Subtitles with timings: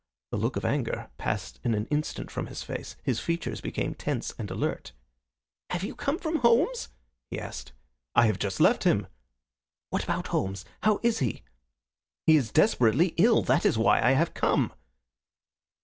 [0.31, 2.95] The look of anger passed in an instant from his face.
[3.03, 4.93] His features became tense and alert.
[5.69, 6.89] "Have you come from Holmes?"
[7.29, 7.73] he asked.
[8.15, 9.05] "I have just left him."
[9.91, 10.65] "What about Holmes?
[10.81, 11.43] How is he?"
[12.25, 13.43] "He is desperately ill.
[13.43, 14.73] That is why I have come."